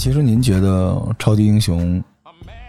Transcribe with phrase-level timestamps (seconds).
[0.00, 2.02] 其实您觉得超级英雄，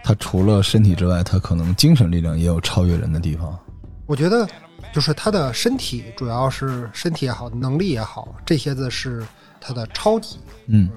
[0.04, 3.58] 他除了身体之外，他可能精神力量也有超越人的地方。
[4.04, 4.46] 我觉得
[4.92, 9.26] 就是他的身体，主要是身体也好，能力也好，这些子是
[9.62, 10.36] 他的超级。
[10.66, 10.90] 嗯，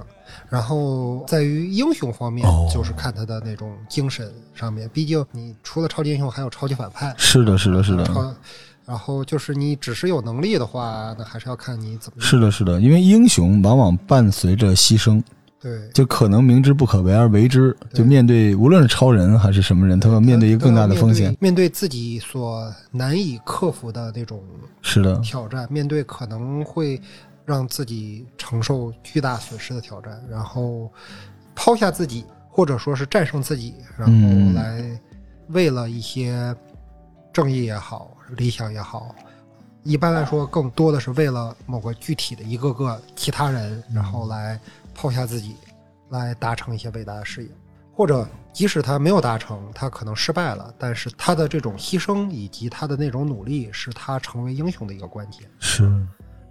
[0.50, 4.89] 然后在于英雄方面哦，就是看他的那种精神上面。
[4.89, 7.15] 毕竟你除了超级英雄，还有超级反派。
[7.18, 8.36] 是的，是的，是的，超
[8.83, 12.82] 然后就是你只是有能力的话，那还是要看你怎么用是的，是的。
[12.82, 15.24] 因为英雄往往伴随着牺牲，
[15.65, 15.89] 对。
[15.89, 17.75] 就可能明知不可为而为之。
[17.92, 21.37] 就面对无论是超人还是什么人，他要面对一个更大的风险面对。
[21.42, 24.43] 面对自己所难以克服的那种
[24.83, 27.01] 是的，挑战，面对可能会
[27.46, 30.92] 让自己承受巨大损失的挑战，然后
[31.56, 35.00] 抛下自己，或者说是战胜自己，然嗯后来
[35.47, 36.56] 为了一些
[37.34, 39.16] 正义也好、理想也好，
[39.84, 44.59] 一般来说更多的是为了某个具体的一个个其他人，然后来
[44.96, 45.56] 抛下自己，
[46.10, 47.50] 来达成一些伟大的事业。
[47.94, 55.50] 或者即使他没有达成，他可能失败了，但是他的这种牺牲以及他的那种努力，是他成为英雄的一个关键。
[55.60, 55.90] 是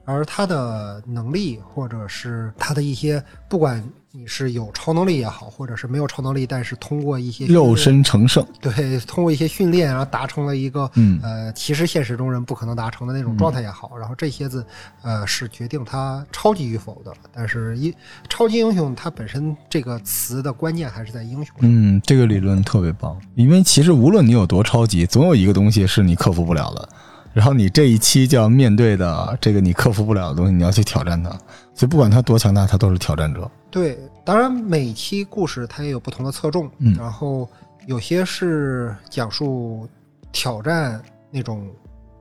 [0.05, 8.47] 而他的能力，或者是他的一些，不管你是有超能力也好，或者是没有超能力，但是通过一些肉身成圣。
[8.61, 14.65] 对，通过一些训练，然后达成了一个嗯呃，其实现实中人不可能达成的那种状态也好，然后这些字
[15.03, 17.13] 呃是决定他超级与否的。
[17.33, 17.93] 但是一
[18.29, 21.57] 超级英雄，它本身这个词的关键还是在英雄。
[21.61, 26.89] 嗯，这个理论特别棒，因为其实无论你有多超级，总有一个东西是你克服不了的。
[27.35, 31.29] 然后你这一期就要面对的这个你克服不了的东西，你要去挑战它。
[31.75, 33.51] 所以不管它多强大，它都是挑战者。
[33.73, 37.49] 对，当然每期故事它也有不同的侧重，嗯然后
[37.87, 39.89] 有些是讲述
[40.31, 41.69] 挑战那种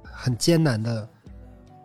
[0.01, 1.07] 很艰难的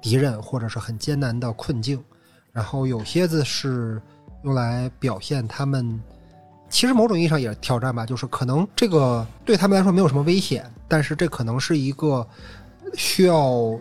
[0.01, 2.03] 敌人，或者是很艰难的困境，
[2.51, 4.01] 然后有些子是
[4.43, 6.01] 用来表现他们。
[6.71, 12.27] 其实某种意义上也是挑战吧，就是可能这个对他们来说没有什么危险，但是这可能是一个
[12.95, 13.79] 需要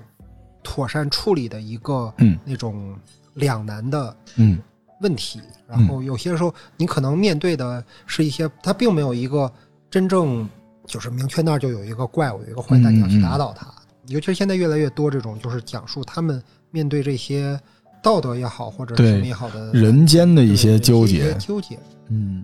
[0.63, 2.37] 妥善处理的一个嗯。
[2.45, 2.95] 那种
[3.35, 4.57] 两难的嗯。
[4.99, 9.51] 问题，然后有些时候你可能面对的是一些，它并没有一个
[9.91, 10.49] 真正
[10.87, 13.71] 就是明确那儿就有一个怪物，有一个坏蛋，嗯你要去打倒他。
[14.07, 16.41] 尤其是现在越来越多这种，就是讲述他们
[16.71, 17.59] 面对这些
[18.01, 21.31] 道德也好，或者什么也好的人间的一些纠结。
[21.35, 21.77] 纠结。
[22.07, 22.43] 嗯。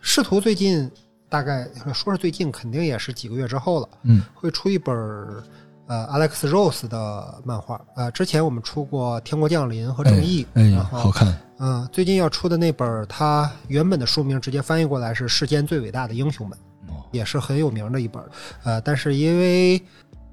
[0.00, 0.90] 试图最近
[1.28, 4.22] 大概说是最近，肯定也是几个月之后了，嗯。
[4.34, 5.40] 会出一本儿
[5.86, 7.80] 呃 Alex Rose 的漫画。
[7.94, 11.36] 呃，之前我们出过《天国降临》和《正义》哎呀，然后好看。
[11.58, 18.28] 嗯，最近要出的那本儿，它原本的书名直接翻译过来是“世间最伟大的英雄们哦”，也是很有名的一本儿。
[18.64, 19.80] 呃，但是因为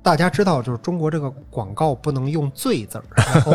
[0.01, 3.51] 大家知道，就是中国这个广告不能用“最”字儿， 然后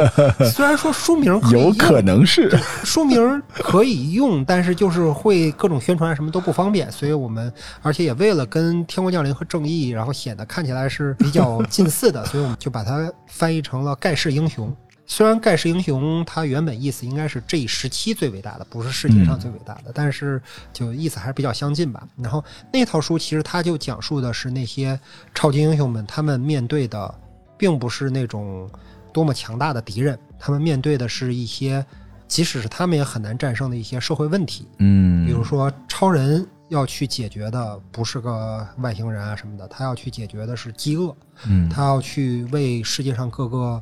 [0.47, 2.50] 虽然说书名有可能是，
[2.84, 7.53] 书名可以用，但是就是会各种宣传什么都不方便，所以我们
[7.83, 14.75] 而且也为了跟《天国降临》和《正义》，然后显得看起来是比较近似的， 所以我们就把它翻译成了“盖世英雄”。
[15.06, 20.41] 虽然“盖世英雄”它原本意思应该是这一时期最伟大的，不是世界上最伟大的，但是
[20.72, 22.06] 就意思还是比较相近吧。
[22.16, 22.42] 然后
[22.72, 24.98] 那套书其实它就讲述的是那些
[25.34, 27.15] 超级英雄们，他们面对的
[27.59, 28.69] 并不是那种
[29.12, 31.84] 多么强大的敌人，他们面对的是一些
[32.26, 34.66] 即使是他们也很难战胜的一些社会问题。
[34.78, 41.15] 嗯，比如说，超人要去解决的不是个外星人啊什么的，他要去解决的是饥饿，
[41.47, 43.81] 嗯，他要去为世界上各个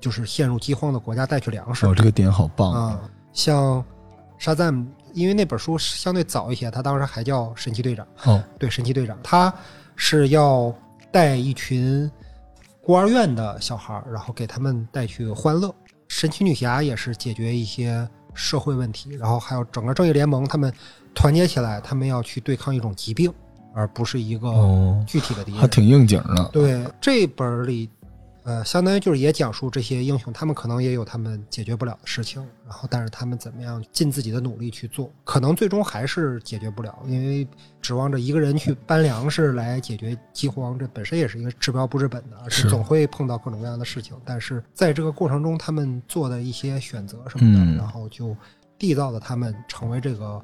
[0.00, 1.86] 就是陷入饥荒的国家带去粮食。
[1.86, 3.00] 哦，这个点好棒啊、
[3.32, 3.84] 像
[4.38, 4.74] 沙赞，
[5.12, 8.06] 因为那本书相对早一些，他当时还叫神奇队长。
[8.24, 9.52] 哦，对，神奇队长，他
[9.96, 10.74] 是要
[11.12, 12.10] 带一群
[12.82, 15.74] 孤儿院的小孩儿，然后给他们带去欢乐。
[16.08, 20.72] 神奇女侠也是解决一些社会问题，然后还有整个正义联盟，他们
[21.14, 23.32] 团结起来，他们要去对抗一种疾病，
[23.74, 25.60] 而不是一个哦，具体的敌人。
[25.60, 26.48] 还挺应景的。
[26.52, 27.88] 对这本儿里，
[28.50, 37.46] 呃，相当于就是也讲述这些英雄，他们可能也有他们解决不了的事情，然后但是他们怎么样尽自己的努力去做，可能最终还是解决不了，因为
[37.80, 44.16] 指望着一个人去搬粮食来解决饥荒，这本身也是一个治标不治本的，而且是总会碰到各种各样的事情。
[44.24, 48.36] 但是在这个过程中，他们做的一些选择什么的，嗯然后就
[48.76, 50.42] 缔造了他们成为这个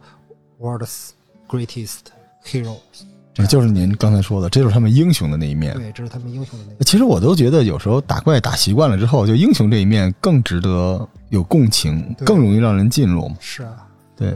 [0.60, 1.10] world's
[1.48, 2.02] greatest
[2.44, 3.15] heroes。
[3.38, 5.74] 也就是您刚才说的，这就是他们英雄的那一面。
[5.74, 6.84] 对，这是他们英雄的那个。
[6.84, 13.30] 其实我都觉得，有时候打怪打习惯了之后，就英雄这一面更值得有共情，更容易让人进入。
[13.38, 13.86] 是啊，
[14.16, 14.34] 对，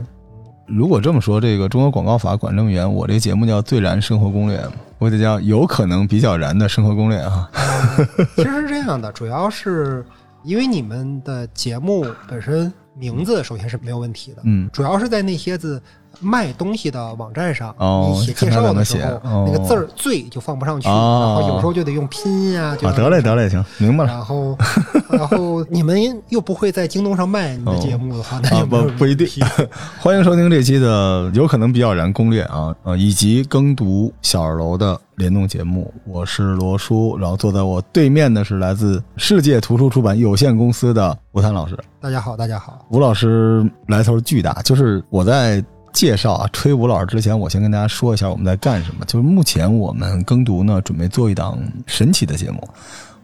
[0.67, 4.57] 如果这么说，这个中国广告法管这么严，我这节目叫《最燃生活攻略》，
[4.99, 7.49] 我得叫有可能比较燃的生活攻略啊。
[8.35, 10.05] 其实是这样的，主要是
[10.43, 15.81] 因为你们的节目本身名字首先是没有问题的，嗯，主要是在那些子
[16.19, 24.11] 卖东西的网站上，哦你写介绍的时候，那个字儿“最”就放不上去，哦然后有时候就得用拼音啊，就啊，要得嘞得嘞，行，明白了。
[24.11, 24.57] 然后，
[25.09, 29.27] 然后你们又不会在京东上卖你的节目的话，那啊就不不一定。
[29.99, 35.91] 欢迎收听这期的有可能比较燃攻略啊，呃，以及耕读小二楼的联动节目。
[36.05, 41.77] 我是罗叔，然后坐在我对面的是来自世界图书出版有限公司的吴谭老师。
[41.99, 42.85] 大家好，大家好。
[42.89, 49.05] 吴老师来头巨大，就是我在介绍啊吹吴老师之前，我先跟大家说一下我们在干什么。
[49.05, 52.67] 就是目前我们耕读呢准备做一档神奇的节目，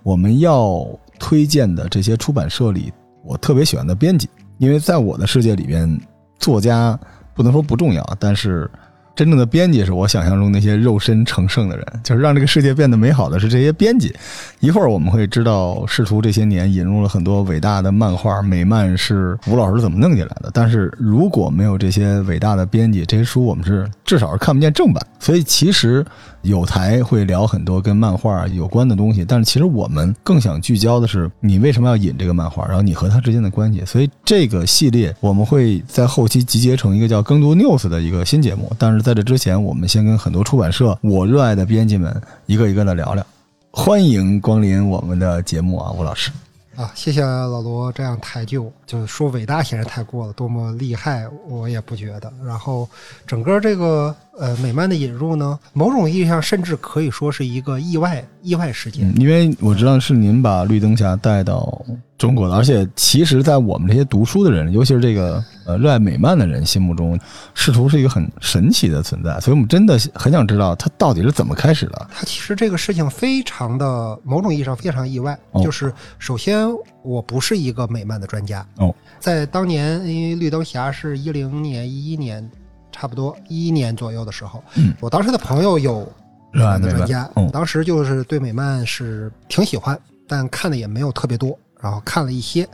[0.03, 0.87] 我们要
[1.19, 2.91] 推荐的这些出版社里，
[3.23, 5.99] 我特别喜欢的编辑，因为在我的世界里边，
[6.39, 6.99] 作家
[7.33, 8.69] 不能说不重要，但是。
[9.17, 14.13] 真正的编辑是我想象中那些肉身成圣的人，就是让这个世界变得美好的是这些编辑。
[14.59, 20.51] 一会儿我们会知道，试图这些年引入了很多伟大的漫画，美漫是吴老师怎么弄进来的。
[20.53, 25.03] 但是如果没有这些伟大的编辑，这些书我们是至少是看不见正版。
[25.19, 26.05] 所以其实
[26.47, 33.83] 有台会聊很多跟漫画有关的东西，但是其实我们更想聚焦的是你为什么要引这个漫画，然后你和它之间的关系。
[33.85, 43.25] 所以这个系列我们会在后期集结成一个叫“更多 news” 的一个新节目，但是在这之前，我们先跟很多出版社我热爱的编辑们一个一个的聊聊。
[43.71, 46.31] 欢迎光临我们的节目啊，吴老师。
[46.77, 52.31] 啊，谢谢老罗这样抬旧，就是说伟大显然太过了，多么厉害我也不觉得。
[52.45, 52.87] 然后
[53.25, 59.11] 整个这个呃美漫的引入呢，某种意义上甚至可以说是一个意外意外事件。
[59.19, 61.83] 因为我知道是您把绿灯侠带到
[62.17, 67.19] 中国的，而且其实，在我们这些读书的人，尤其是这个呃热爱美漫的人心目中，
[67.53, 72.07] 仕途是一个很神奇的存在，所以我们真的很想知道它到底是怎么开始的。
[72.11, 75.63] 它其实这个事情非常的某种意义上非常意外，哦。
[75.63, 76.67] 就是首先
[77.03, 78.65] 我不是一个美漫的专家。
[78.77, 82.49] 哦，在当年因为绿灯侠是一零年一一年
[82.91, 84.91] 差不多一一年左右的时候，嗯。
[84.99, 86.11] 我当时的朋友有
[86.51, 86.93] 热爱美漫。
[86.93, 92.67] 的专家，嗯当时就是对美漫是挺喜欢，但看的也没有特别多，然后看了一些。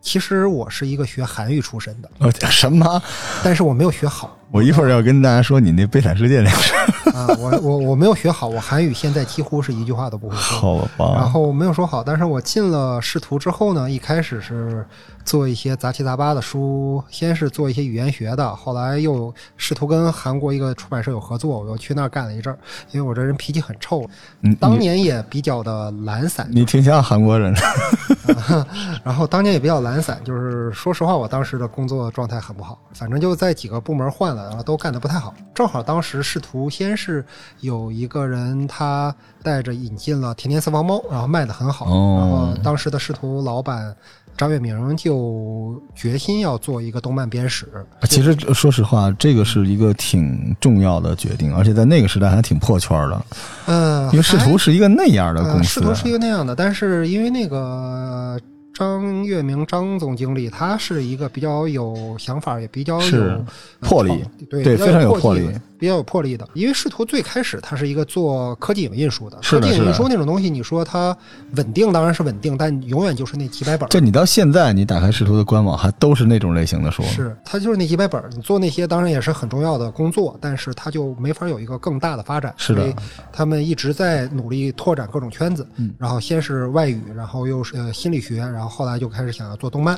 [0.00, 3.02] 其实我是一个学韩语出身的，呃，什么？
[3.42, 10.58] 但是我没有学好我一会儿要跟大家说你那悲惨世界那个事儿， 啊，我我我没有学好，我韩语现在几乎是一句话都不会说。
[10.58, 11.14] 好吧？
[11.14, 14.86] 然后没有说好，但是我进了仕途之后呢，一开始是
[15.24, 22.58] 做一些杂七杂八的书，先是做一些语言学的，后来又试图跟韩国一个出版社有合作，我又去那儿干了一阵儿，
[22.92, 24.04] 因为我这人脾气很臭，
[24.42, 28.66] 嗯当年也比较的懒散，你挺像韩国人的，
[29.04, 35.34] 然后当年也比较懒散，就是说实话，我当时的工作状态很不好，反正就在几个部门换了，然后都干得不太好。
[35.54, 37.24] 正好当时仕途先是
[37.60, 43.94] 有一个人他带着引进了《甜甜私房猫》，然后卖的很好，哦然后当时的试图老板
[44.36, 47.66] 张月明就决心要做一个动漫编史。
[48.08, 53.24] 其实说实话，这个是一个挺重要的决定，而且在那个时代还挺破圈的，
[53.66, 55.68] 呃，因为视图是一个那样的呃，公司。
[55.68, 58.38] 啊视图是一个那样的，但是因为那个
[58.72, 63.44] 张月明张总经理，他是一个比较有想法，也比较有
[63.80, 66.48] 魄力创对非常有魄力比较有魄力的。
[66.54, 71.16] 因为视图最开始它是一个做科技影印书的，科技影印书那种东西，你说它
[71.56, 73.88] 稳定当然是稳定，但永远就是那几百本儿。
[73.88, 77.02] 这你到现在，你打开视图的官网，还都是那种类型的书。
[77.04, 82.52] 是，它就是那几百本儿，你做那些当然也是很重要的工作，但是它就没法有一个更大的发展。
[82.56, 82.94] 是的所以
[83.32, 89.94] 他们一直在努力拓展各种圈子，嗯然后先是外语，然后又是呃心理学，然后后来就开始想要做动漫，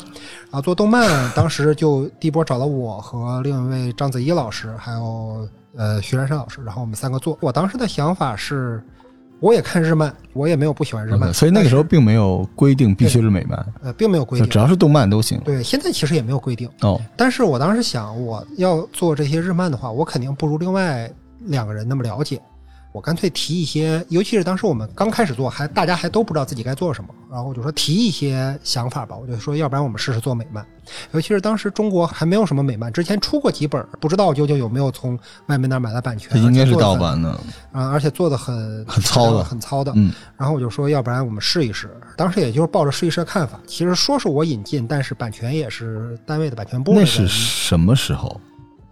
[0.51, 7.39] 然后做动漫，当时就第一波找了我和另一位章子怡老师，还有呃徐冉山老师，然后我们三个做。
[7.41, 8.83] 我当时的想法是，
[9.39, 14.59] 我也看日漫，我也没有不喜欢日漫所以那个时候并没有规定必须是美漫，呃并没有规定只。
[14.59, 15.41] 要是动漫都行。
[15.41, 16.69] 对，现在其实也没有规定。
[16.83, 21.11] 哦，但是我当时想，我要做这些日漫的话，我肯定不如另外
[21.47, 22.41] 两个人那么了解。
[22.93, 29.17] 我干脆提一些，尤其是当时我们刚开始做，还大家还都不知道自己该做什么，然后我就说提一些想法吧。
[29.17, 30.67] 我就说，要不然我们试试做美漫。
[31.13, 35.17] 尤其是当时中国还没有什么美漫，之前出过几本，不知道究竟有没有从
[35.47, 36.31] 外面那儿买了版权。
[36.33, 37.31] 这应该是盗版的。
[37.71, 39.93] 啊，而且做的很很糙的很糙的。
[39.95, 41.89] 嗯，然后我就说，要不然我们试一试。
[42.17, 43.61] 当时也就是抱着试一试的看法。
[43.69, 48.41] 其实说是我引进，但是版权也是单位的版权部那是什么时候？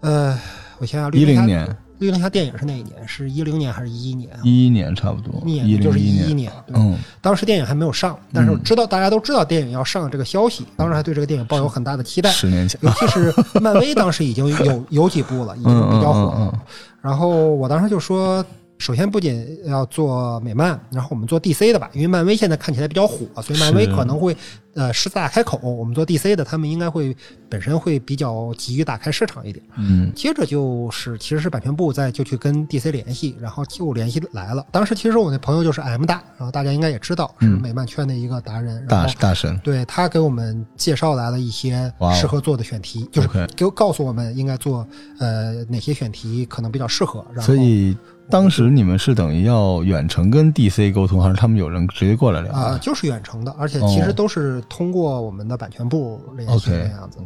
[0.03, 0.39] 呃，
[0.79, 3.07] 我想想，一零年、绿灯侠电影是哪一年？
[3.07, 4.41] 是一零年还是一一年啊？
[4.45, 6.53] 一一年差不多，一一年就是一一年。
[6.69, 12.31] 嗯，当时电影还没有上，但是我知道大家都知道电影要上这个消息，当时还对这个电影抱有很大的期待。
[12.31, 12.81] 十年前。
[12.83, 16.53] 尤其是漫威当时已经有有几部了，已经比较火了。
[17.01, 18.45] 然后我当时就说，
[18.79, 24.37] 首先不仅要做美漫，然后我们做 DC 的吧，因为漫威现在看起来比较火，所以漫威可能会
[24.75, 27.15] 呃狮子大开口，我们做 DC 的，他们应该会
[27.49, 29.65] 本身会比较急于打开市场一点。
[29.77, 34.65] 嗯接着就是其实是版权部在就去跟 DC 联系，然后就联系来了。
[34.71, 44.87] 当时其实我那朋友就是 M 大，然后大家应该也知道是嗯美漫圈的一个达人，然大神，对他给我们介绍来了一些适合做的选题，就是给我告诉我们应该做
[45.19, 47.25] 呃哪些选题可能比较适合。
[47.35, 47.97] 然后所以
[48.31, 52.53] 当时你们是等于要远程跟 DC 沟通，还是他们有人直接过来聊？
[52.53, 57.19] 啊、就是远程的，而且其实哦都是通过我们的版权部联系样子。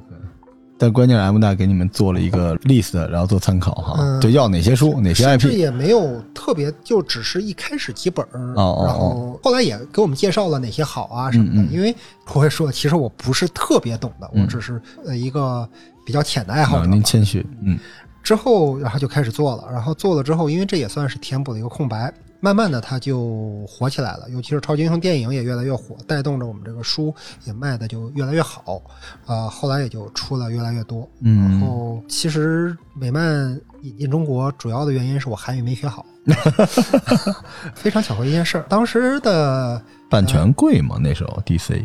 [0.78, 5.52] 但关键是 M 大给你们做了一个 list，然后做参考哈，嗯就要哪些书，哪些 IP。
[5.52, 11.62] 也没有特别，就只是一开始几本儿，哦哦然后后来也给我们介绍了哪些好啊什么的。
[11.62, 11.94] 嗯嗯因为
[12.34, 15.68] 我会说，其实我不是特别懂的，嗯我只是呃一个
[16.04, 16.92] 比较浅的爱好啊，者吧。
[16.94, 17.78] 您谦虚，嗯
[18.22, 27.14] 之后，然后就开始做了，然后做了之后，因为这也算是填补了一个空白，慢慢的它就火起来了，尤其是超级英雄电影也越来越火，带动着我们这个书
[27.44, 28.80] 也卖的就越来越好，
[29.26, 31.08] 啊、后来也就出了越来越多。
[31.20, 36.06] 嗯然嗯，后其实美漫引进中国主要的原因是我韩语没学好，
[37.74, 38.64] 非常巧合一件事儿。
[38.68, 40.96] 当时的版权贵吗？
[41.00, 41.84] 那时候 DC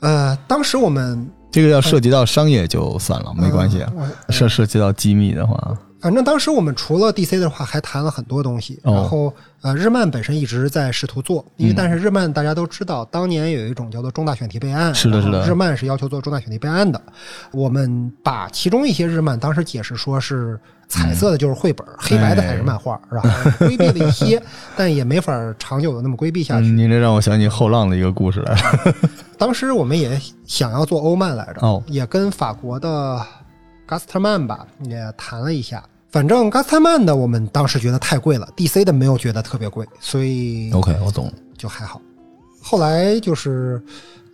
[0.00, 3.84] 呃，当时我们这个要涉及到商业就算了，没关系
[4.28, 8.80] 涉涉及到机密的话，反正当时我们除了 DC 的话，还谈了很多东西。
[8.84, 17.00] 哦然后呃，日漫本身一直在试图做，因为嗯但是日漫大家都知道，当年有一种叫做重大选题备案，是的是的日漫是要求做重大选题备案的。
[17.52, 24.42] 我们把其中一些日漫当时解释说是彩色的就是绘本，黑白的才是漫画，然后 规避了一些，
[24.74, 26.66] 但也没法长久的那么规避下去。
[26.68, 28.94] 嗯，你这让我想起后浪的一个故事来了。
[29.36, 33.20] 当时我们也想要做欧漫来着，哦也跟法国的
[33.90, 35.82] 嘎斯特曼吧也谈了一下。
[36.10, 41.32] 反正 Gasterman 的我们当时觉得太贵了，DC 的没有觉得特别贵，所以 OK，我懂。
[41.58, 42.00] 就还好。
[42.62, 43.82] 后来就是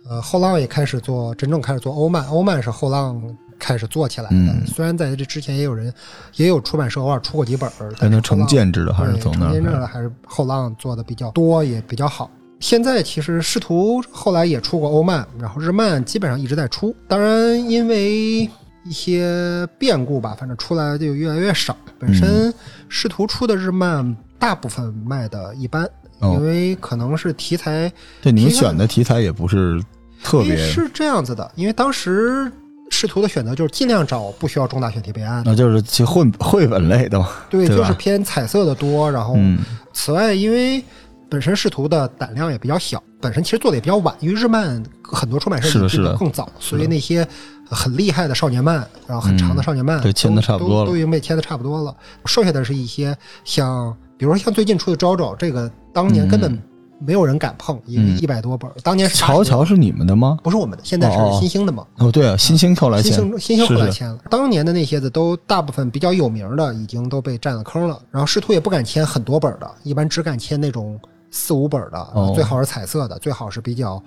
[0.07, 3.19] 呃后浪也开始做，真正开始做欧漫，欧漫是后浪
[3.57, 4.35] 开始做起来的。
[4.35, 5.91] 嗯虽然在这之前也有人
[6.35, 12.29] 也有出版社偶尔出过几本儿，但是成建制的还是对从那承建制的还是后浪做的比较多，也比较好。
[12.59, 16.95] 现在其实试图后来也出过欧漫，然后日漫基本上一直在出。
[17.07, 18.49] 当然，因为
[18.87, 21.75] 一些变故吧，反正出来就越来越少。
[21.99, 22.53] 本嗯身
[22.89, 25.83] 试图出的日漫大部分卖的一般，
[26.19, 27.91] 哦因为可能是题材
[28.21, 29.81] 对你们选的题材也不是
[30.23, 32.51] 特别，是这样子的，因为当时
[32.89, 37.29] 试图的选择就是尽量找不需要重大选题备案的，那就是去混绘本类的嘛。
[37.49, 39.11] 对，对就是偏彩色的多。
[39.11, 39.59] 然后，嗯
[39.91, 40.83] 此外，因为
[41.29, 47.27] 本身试图的胆量也比较小，本身其实做的也比较晚，因为日漫很多出版社是更早，所以那些
[47.69, 48.75] 很厉害的少年漫，
[49.07, 51.95] 然后很长的少年漫，嗯对签的差不多了都都已经被签的差不多了。
[52.25, 56.57] 剩下的是一些像，比如说像最近出的《招招》，这个当年根本
[56.99, 60.37] 没有人敢碰，因为嗯一百多本，当年是乔乔是你们的吗？
[60.43, 61.85] 不是我们的，现在是新兴的嘛。
[61.97, 67.99] 哦，对啊，新兴后来新签，兴新兴后来签了，当年的那些子都大部分比较有名的，已经都被占了坑了。
[68.09, 74.01] 然后试图也不敢签很多本的，一般只敢签那种四五本的，哦最好是彩色的，最好是比较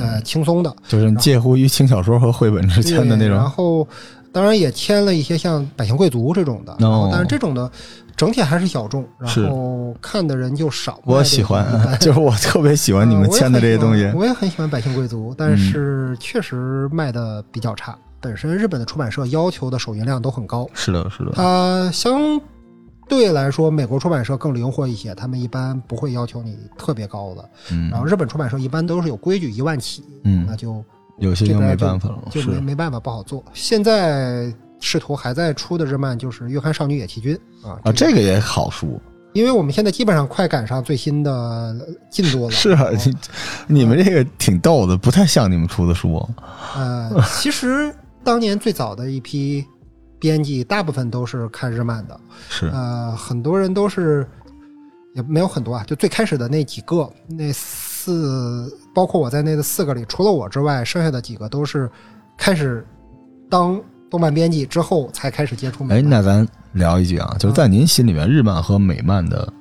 [0.00, 3.48] 呃轻松的就是介乎于轻小说和绘本之间的那种然。
[3.48, 3.86] 后
[4.30, 7.70] 当然也签了一些像百姓贵族这种的，然后但是这种的
[8.16, 10.98] 整体还是小众，然后看的人就少。
[11.04, 11.66] 我喜欢
[12.00, 14.14] 就是我特别喜欢你们签的这些东西呃。
[14.14, 17.94] 我也很喜欢百姓贵族，但是确实卖的比较差。
[18.20, 22.40] 本身日本的出版社要求的首印量都很高，是的，是的，它相
[23.12, 27.46] 对来说，美国出版社更灵活一些，他们一般不会要求你特别高的。
[27.70, 30.82] 嗯然后日本出版社一般都是有规矩，一万起，嗯那，就
[31.18, 33.44] 有些就没办法了，就没没办法，不好做。
[33.52, 34.50] 现在
[34.80, 37.38] 试图还在出的日漫就是《月刊少女野崎君》
[37.68, 38.98] 啊啊，这个也好书。
[39.34, 42.50] 因为我们现在基本上快赶上最新的进度了。
[42.50, 42.86] 是啊，
[43.68, 46.26] 你你们这个挺逗的，不太像你们出的书。
[46.74, 49.62] 呃，其实当年最早的一批
[50.22, 52.20] 编辑，大部分都是看日漫的。
[52.48, 54.24] 是，呃，很多人都是
[55.14, 61.90] 也没有很多啊，就最开始的那几个，那四，包括我在内的四个里，除了我之外，剩下的几个都是
[62.36, 62.86] 开始
[63.50, 69.52] 当动漫编辑之后才开始接触美哎，那咱聊一句啊，就是在您心里面，日漫和美漫的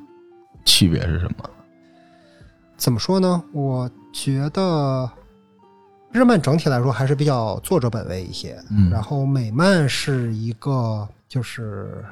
[0.63, 1.49] 区别是什么？
[2.77, 3.43] 怎么说呢？
[3.51, 5.09] 我觉得
[6.11, 12.03] 日漫整体来说还是比较作者本位一些，嗯然后美漫是一个就是。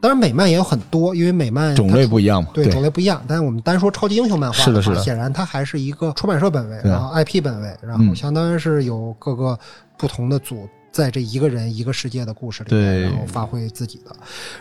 [0.00, 2.50] 当然，美漫也有很多，因为美漫种类不一样嘛？
[2.52, 9.56] 对种类不一样，但是我们单说超级英雄漫画的是的显然它还是一个出版社本位，然后 IP 本位，然后嗯相当于是有各个
[9.96, 14.14] 不同的组在这一个人一个世界的故事里面，然后发挥自己的。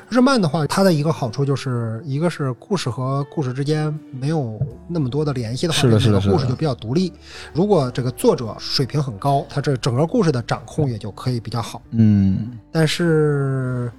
[0.10, 4.58] 日漫的话，它的一个好处就是，一个是故事和故事之间没有
[4.88, 7.12] 那么多的联系的话，是的是的是的这个故事就比较独立。
[7.54, 11.82] 如果这个作者水平很高，他这整个故事的掌控也就可以比较好。
[11.92, 13.92] 嗯，但是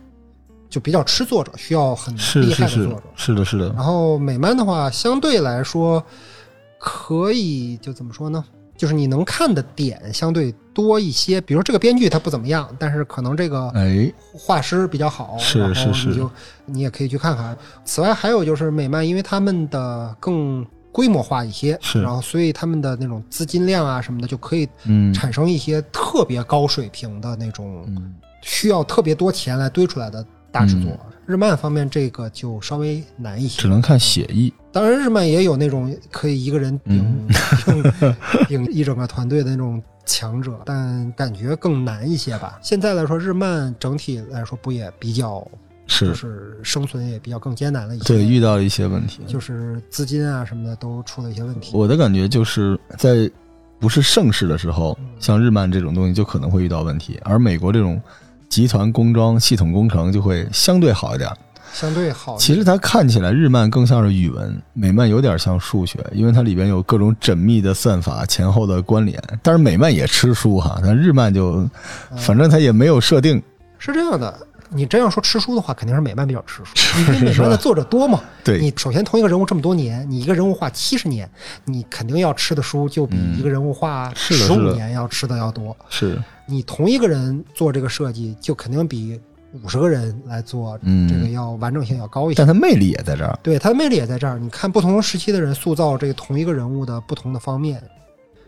[0.70, 3.02] 就比较吃作者，需要很厉害的作者。
[3.14, 6.02] 是的，是的，然后美漫的话，相对来说
[6.78, 8.42] 可以就怎么说呢？
[8.82, 11.40] 就是你能看的点相对多一些。
[11.40, 16.30] 比如这个编剧他不怎么样，但是可能这个哎，画师比较好，是然后是是你就
[16.66, 17.56] 你也可以去看看。
[17.84, 30.90] 此外还有就是美漫，因为他们的更规模化一些，是然后所以他们的那种资金量啊什么的就可以嗯产生一些特别高水平的那种嗯，需要特别多钱来堆出来的大制作。
[31.26, 37.28] 日漫方面这个就稍微难一些只，能看写意，当然日漫也有那种可以一个人顶、
[37.66, 37.84] 嗯
[38.48, 42.58] 顶顶一整个团队的那种强者，但感觉更难一些吧。
[42.62, 45.46] 现在来说，日漫整体来说不也比较
[45.86, 49.20] 是就是是生存也比较更艰难了一些，对，遇到一些问题。
[49.26, 51.70] 就是资金啊什么的都出了一些问题。
[51.74, 53.30] 我的感觉就是在
[53.78, 58.00] 不是盛世的时候，像日漫这种东西就可能会遇到问题，而美国这种
[58.52, 61.30] 集团工装、系统工程就会相对好一点。
[61.72, 69.18] 相对好，其实它看起来日漫更像是语文，美漫有点像数学，因为它里边有各种缜密的算法、前后的关联。
[69.42, 71.66] 但是美漫也吃书哈，但日漫就
[72.18, 73.42] 反正它也没有设定。
[73.78, 74.46] 是这样的。
[74.74, 78.20] 你真要说吃书的话，肯定是美漫比较吃书， 因为美漫的作者多嘛。
[78.44, 81.30] 对你首先同一个人物这么多年，你一个人物画七十年，
[81.64, 85.76] 你肯定要吃的书就比一个人物画十五年要吃的要多。
[85.88, 89.20] 是，你同一个人做这个设计，就肯定比
[89.62, 92.38] 五十个人来做嗯这个要完整性要高一些。
[92.38, 93.38] 但它魅力也在这儿。
[93.42, 94.38] 对它的魅力也在这儿。
[94.38, 97.82] 你看不同时期的人塑造这个同一个人物的不同的方面，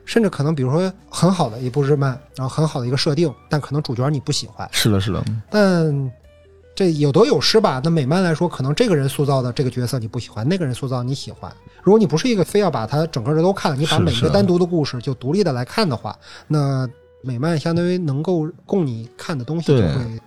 [0.05, 4.69] 甚至可能比如说很好的一部日漫，然后很好的一个设定，但可能主角你不喜欢。
[4.73, 6.13] 是的，是的，但
[6.75, 7.81] 这有得有失吧。
[7.85, 11.53] 那美漫来说，可能这个人塑造的这个角色你不喜欢，那个人塑造你喜欢。
[11.83, 16.89] 如果你不是一个非要把他整个人都看了，你把每一个单独的故事就独立的来看的话，那
[17.23, 20.21] 美漫相当于能够供你看的东西就会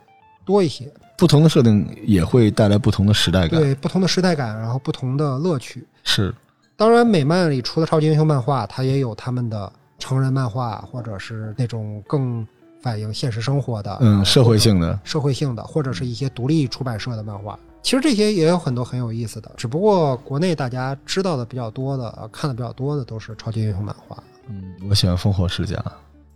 [0.46, 0.92] 多一些。
[1.18, 3.60] 不同的设定也会带来不同的时代感。
[3.60, 5.86] 对不同的时代感，然后不同的乐趣。
[6.04, 6.34] 是，
[6.78, 12.48] 当然，美漫里除了超级英雄漫画，它也有他们的成人漫画，或者是那种更
[12.80, 17.58] 反映现实生活的，嗯，社会性的，社会性的，或者是一些独立出版社的漫画。
[17.82, 24.16] 其实这些也有很多很有意思的，只不过国内大家知道的比较多的、呃看的比较多的都是超级英雄漫画
[24.48, 25.76] 嗯，我喜欢烽火世家。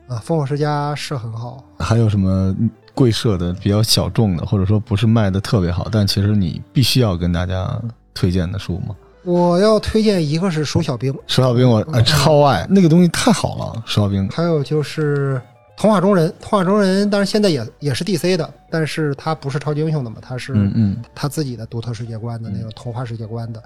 [0.08, 0.24] 啊。
[0.26, 2.56] 烽火世家是很好，还有什么
[2.96, 7.80] 贵社的比较小众的，或者说不是卖的特别好，但其实你必须要跟大家
[8.16, 8.96] 推荐的书吗？
[9.24, 15.42] 我要推荐一个是鼠小兵，鼠小兵我呃超爱那个东西太好了，鼠小兵还有就是
[15.78, 16.34] 童话中人。
[16.40, 23.62] 童话中人当然现在也也是 DC 的，但是它不是超级英雄的嘛，它是嗯嗯他自己的独特世界观的那种童话世界观的，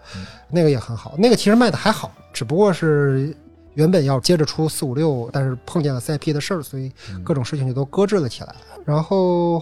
[0.50, 1.16] 那个也很好。
[1.18, 3.36] 那个其实卖的还好，只不过是
[3.74, 6.92] 原本要接着出四五六，但是碰见了 CIP 的事儿，所以
[7.24, 8.56] 各种事情就都搁置了起来。
[8.86, 9.62] 然后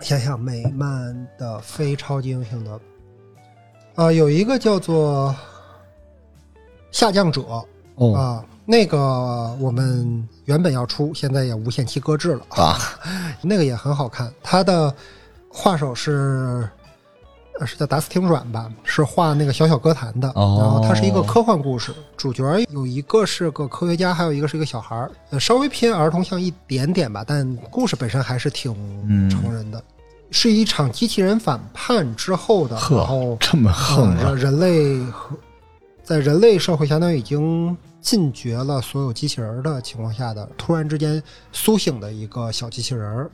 [0.00, 2.78] 想想美漫的非超级英雄的，
[3.94, 5.34] 啊、有一个叫做
[6.90, 7.64] 下降者啊、
[7.96, 8.98] 哦那个
[9.60, 12.46] 我们原本要出，现在也无限期搁置了。
[12.50, 12.78] 啊
[13.42, 14.94] 那个也很好看，他的
[15.48, 16.66] 画手是
[17.58, 20.28] 呃是叫达斯汀软吧，是画那个小小歌坛的。
[20.36, 28.72] 哦然后它是一个科幻故事，主角有一个是个科学家，还有一个是一个小孩儿，呃，稍微偏儿童向一点点吧，但故事本身还是挺
[29.08, 29.82] 嗯成人的。
[30.32, 35.36] 是一场机器人反叛之后的，然后这么横啊呃人人类和
[36.02, 43.30] 在人类社会相当于已经禁绝了所有机器人儿的情况下的，突然之间苏醒的一个小机器人儿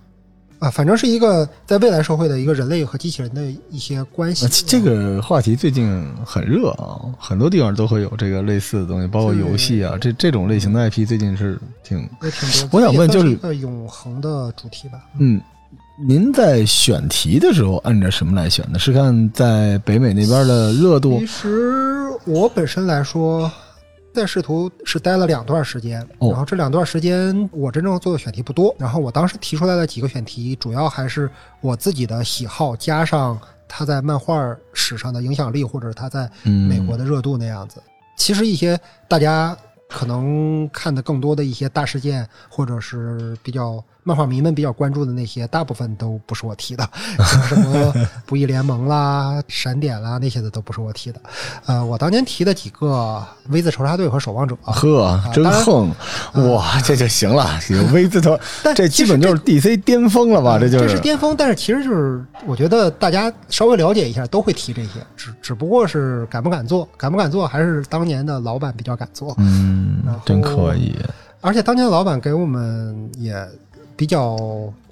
[0.58, 4.50] 啊，反正是一个在未来社会的一个人类和机器人的一些关系呃。
[4.66, 12.80] 这个话题最近很热啊，很多地方都会有这个类似的东西，包括游戏啊，这这种类型的 IP 最近是挺也挺多。
[12.80, 15.00] 我想问就是一个永恒的主题吧。
[15.18, 15.40] 嗯。
[16.00, 18.78] 您在选题的时候按照什么来选的？
[18.78, 23.50] 是看在北美那边的热度其实我本身来说，
[24.14, 28.72] 在视图是待了两段时间，哦然后这两段时间我真正做的选题不多。
[28.78, 31.28] 然后我当时提出来的几个选题，主要还是
[31.60, 37.82] 我自己的喜好，加上他在漫画史上的影响力，或者他在嗯美国的热度那样子。
[38.16, 39.56] 其实一些大家
[39.88, 47.92] 可能看的更多的一些大事件，或者是比较漫画迷们比较关注的那些，大部分都不是我提的，像什么
[48.26, 51.20] 不义联盟啦、闪点啦那些的都不是我提的。
[51.66, 55.90] 呃，我当年提的几个 V 字仇杀队和守望者，呵，真横！
[56.34, 60.58] 哇，这就行了，有 V 字头，但这基本就是 DC 巅峰了吧？
[60.58, 69.34] 这就是这是巅峰，但是其实就是我觉得大家稍微了解一下都会提这些，只只不过是敢不敢做，敢不敢做还是当年的老板比较敢做。
[69.38, 70.94] 嗯然后，真可以。
[71.40, 73.46] 而且当年的老板给我们也
[73.96, 74.36] 比较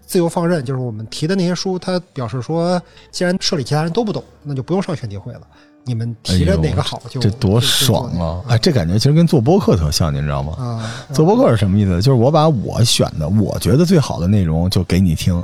[0.07, 5.41] 自由放任，就是我们提的那些书，他表示说，既然社里其他人都不懂，那就不用上选题会了。
[5.85, 8.43] 你们提着哪个好就、这多爽啊！
[8.49, 10.53] 哎，这感觉其实跟做播客特像，您知道吗？
[10.59, 11.07] 啊！
[11.13, 12.03] 做播客是什么意思？
[12.03, 15.39] 就是我把我选的、我觉得最好的内容就给你听，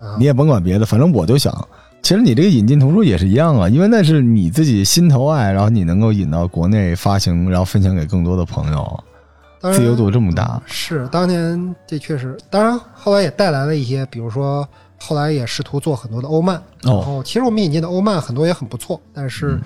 [0.00, 1.52] 啊你也甭管别的，反正我就想。
[2.06, 9.04] 其实你这个引进图书也是一样啊，因为那是你自己心头爱，然后你能够引到国内发行，然后分享给更多的朋友，
[9.60, 10.62] 当然自由度这么大。
[10.66, 14.64] 是当年这确实，当然后来也带来了一些，比如说
[15.00, 19.58] 后来也试图做很多的欧漫，然哦，后其实我们引进的欧漫很多也很不错，但是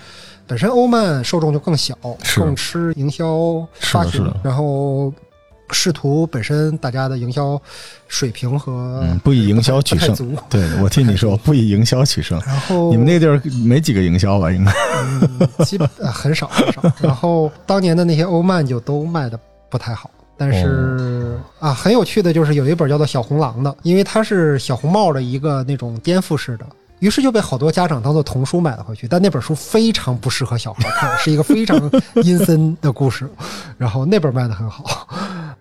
[0.47, 2.41] 本身欧漫受众就更小，是。
[2.41, 5.13] 更吃营销发行然后
[5.73, 7.61] 视图本身大家的营销
[8.09, 10.15] 水平和嗯，不以营销取胜
[10.51, 12.41] 对，我替你说，不以营销取胜。
[12.47, 14.51] 然后你们那地儿没几个营销吧？
[14.53, 14.73] 应该。
[14.97, 16.83] 嗯，基本、呃、很少很少。
[17.01, 20.11] 然后当年的那些欧漫就都卖的不太好。
[20.43, 26.65] 但是、啊，很有趣的就是有一本叫做《小红狼》的，因为它是小红帽的一个那种颠覆式的，
[27.01, 29.07] 于是就被好多家长当做童书买了回去。
[29.07, 31.79] 但那本书非常不适合小孩看，是一个非常
[32.25, 33.29] 阴森的故事。
[33.77, 35.07] 然后那本卖的很好。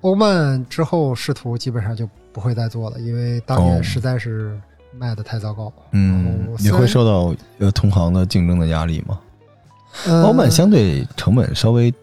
[0.02, 4.58] 欧曼之后试图基本上就不会再做了，因为当哦年实在是
[4.98, 5.72] 卖的太糟糕。
[5.92, 9.20] 嗯你会受到呃同行的竞争的压力吗？
[10.06, 11.94] 呃欧曼相对成本稍微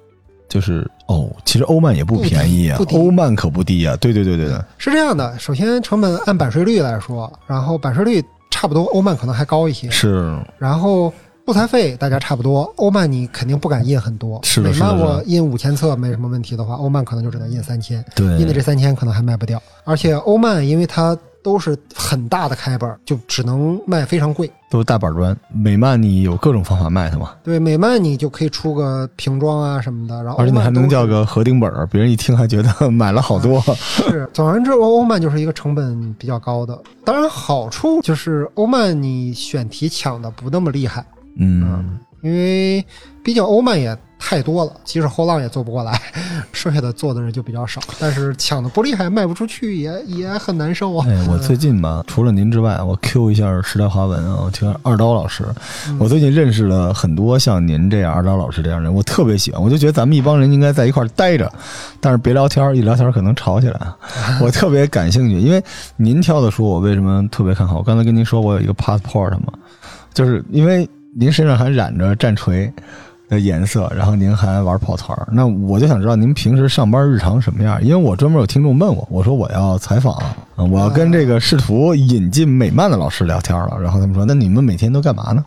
[0.49, 3.97] 就是哦，其实欧曼也不便宜啊欧曼可不低啊。
[3.97, 9.91] 对对对对对，是这样的，首先成本按版税率来说，然后版税率差不多，欧曼可能还高一些。
[9.91, 11.13] 是然后
[11.47, 14.41] 素材费大家差不多，欧漫你肯定不敢印很多。
[14.43, 19.63] 是的美漫我印五千册没什么问题的话，欧漫可能就只能印三千，印的对这三千可能还卖不掉。
[19.85, 24.51] 而且欧漫因为它都是很大的开本，就只能卖非常贵。
[24.69, 25.37] 都是大板砖。
[25.55, 33.61] 美漫你有各种方法卖它嘛，对美漫你就可以出个瓶装啊什么的，然后而且你还能叫个合订本儿，别人一听还觉得 买了好多。
[33.77, 36.77] 是，总而言之，欧漫就是一个成本比较高的。
[37.05, 41.07] 当然，好处就是欧漫你选题抢的不那么厉害，
[41.39, 42.85] 嗯，因为
[43.23, 46.01] 毕竟欧曼也太多了，即使后浪也做不过来，
[46.51, 47.81] 剩下的做的人就比较少。
[48.01, 51.07] 但是抢的不厉害，卖不出去也也很难受啊。
[51.09, 55.45] 哎，我最近吧，除了您之外，我 Q 一下时代华文啊，我听二刀老师。
[55.89, 59.63] 嗯我最近认识了很多像您这样二刀老师这样的人，我特别喜欢。
[59.63, 61.53] 我就觉得咱们一帮人应该在一块儿待着，
[62.01, 63.79] 但是别聊天儿，一聊天儿可能吵起来。
[64.41, 65.63] 我特别感兴趣，因为
[65.97, 67.77] 您挑的书，我为什么特别看好？
[67.77, 69.53] 我刚才跟您说，我有一个 passport 嘛，
[70.15, 70.89] 就是因为
[71.19, 72.71] 您身上还染着战锤
[73.29, 77.83] 的颜色，然后您还玩跑团，那我就想知道您平时上班日常什么样？
[77.83, 80.15] 因为我专门有听众问我，我说我要采访，
[80.57, 85.43] 我要跟这个试图引进美漫的老师聊天了，然后他们说，那你们每天都干嘛呢？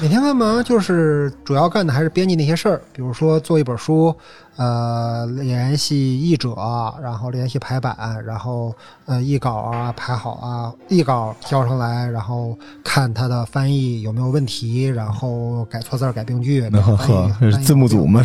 [0.00, 0.62] 每天干嘛？
[0.62, 4.14] 就是主要干的还是编辑那些事儿，比如说做一本书，
[4.56, 6.54] 呃，联系译者，
[7.02, 8.74] 然后联系排版，然后
[9.06, 18.06] 呃译稿啊排好啊，译稿交上来，然后看他的翻译有没有问题，然后改错字儿、改病句，那呵是字幕组。
[18.06, 18.22] 嘛？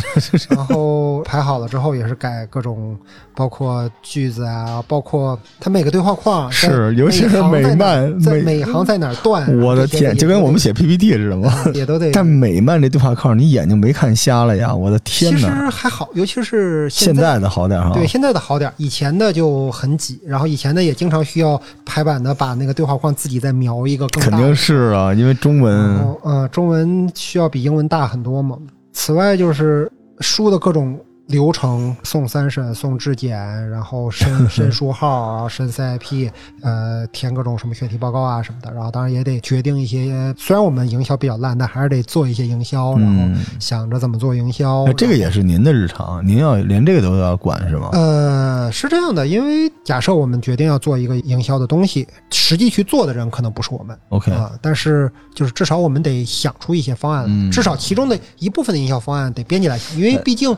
[0.50, 2.98] 然后排好了之后，也是改各种，
[3.34, 11.54] 包括句子啊，包括它每个对话框是尤其是美漫美在每行在哪断， 我的天，就跟我们写 PPT 似的嘛？
[11.74, 12.12] 也都得。
[12.12, 14.76] 但美漫这对话框，你眼睛没看瞎了呀？
[14.76, 15.48] 我的天其实！
[15.70, 24.38] 还好，尤其是现在在的好点儿哈，对现在的好点儿，以前的就很挤，然后以前的也经常需要排版的把那个对话框自己再描一个更大的。
[24.38, 28.58] 肯定是啊，因为中文嗯呃，中文需要比英文大很多嘛。
[28.94, 33.38] 此外就是书的各种流程，送三审、送质检，
[33.70, 38.72] 然后申 申书号，然后申 CIP，呃，填各种什么选题报告啊什么的。
[38.74, 44.86] 然后当然也得决定一些，虽然我们营销比较烂，但还是得做一些营销，然后嗯想着怎么做营销。
[44.86, 47.90] 哎这个也是您的日常，您要连这个都要管是吗？
[47.94, 60.56] 呃，是这样的，因为假设我们决定要做一个营销的东西，实际去做的人可能不是我们 OK，啊，但是就是至少我们得想出一些方案，嗯至少其中的一部分的营销方案得编辑来想，因为哎毕竟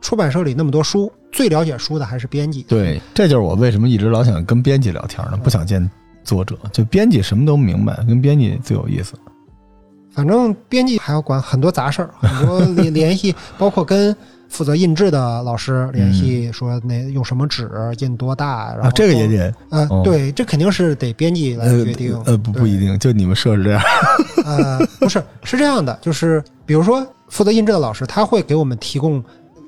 [0.00, 2.62] 出版社里那么多书，最了解书的还是编辑。
[2.64, 5.88] 对，这就是我为什么一直老想跟编辑聊天呢，不想见
[6.24, 9.14] 作者，就编辑什么都明白，跟编辑最有意思。
[10.12, 14.14] 反正编辑还要管很多杂事儿，很多联联系， 包括跟
[14.48, 22.20] 负责印制的老师联系，说那用什么纸，印多大，然后啊，这个也得呃哦，对，这肯定是得编辑来呃决定。
[22.26, 23.80] 呃不不一定，就你们设置这样。
[24.44, 29.22] 呃，不是，是这样的，就是比如说负责印制的老师，他会给我们提供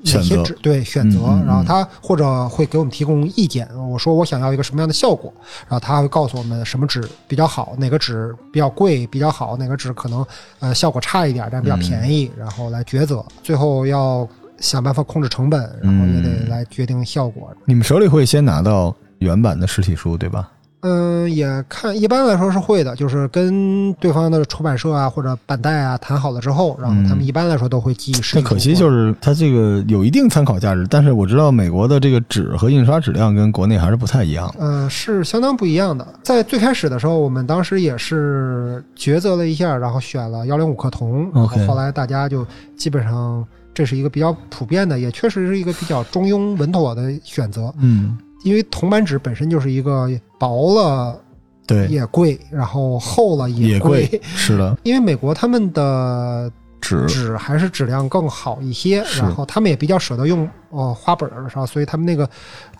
[0.04, 3.68] 哪选择些纸对选择，然后他或者会给我们提供意见。
[3.90, 5.32] 我说我想要一个什么样的效果，
[5.68, 10.24] 然后他会告诉我们什么纸比较好，哪个纸比较贵比较好，哪个纸可能
[10.60, 14.26] 呃效果差一点，但比较便宜，然后来抉择，最后要
[14.58, 17.50] 想办法控制成本，然后也得嗯来决定效果。
[17.64, 20.50] 你们手里会先拿到原版的实体书，对吧？
[20.82, 28.44] 嗯，也看一般来说是会的，就是跟对方的出版社啊或者版代啊谈好了之后，然后他们一般来说都会寄实体书过来。
[28.44, 34.54] 但可惜就是它这个有一定参考价值，但是我知道美国的这个纸和印刷质量跟国内还是不太一样的。
[34.58, 36.06] 嗯、是相当不一样的。
[36.22, 42.44] 在最开始的时候，我们当时也是抉择了一下，然后选了幺零五克铜，然后后来大家就
[42.76, 47.72] 基本上这是一个比较普遍的，也确实是一个比较中庸稳妥的选择。
[47.78, 50.10] 嗯，因为铜版纸本身就是一个
[50.42, 51.16] 薄了
[51.64, 54.08] 对，也贵，然后厚了也贵。
[54.08, 56.50] 贵，是的， 因为美国他们的
[56.80, 62.28] 纸纸还是质量更好一些，然后他们也比较舍得用呃花本儿上，所以他们那个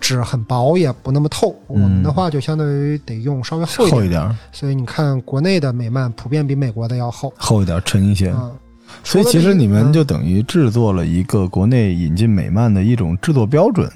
[0.00, 1.54] 纸很薄，也不那么透。
[1.68, 7.32] 我们的话就相当于得用稍微厚一点，嗯厚一点，所以你看国内的美漫普遍比美国的要厚。
[7.36, 8.32] 厚一点，沉一些。
[8.32, 8.50] 嗯，
[9.04, 13.88] 所以其实你们就等于制作了一个国内引进美漫的一种制作标准。